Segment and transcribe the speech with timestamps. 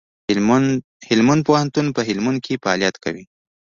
[1.09, 3.23] هلمند پوهنتون په هلمند کي فعالیت کوي.